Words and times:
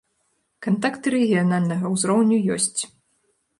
Кантакты 0.67 1.13
рэгіянальнага 1.15 1.93
узроўню 1.93 2.43
ёсць. 2.59 2.81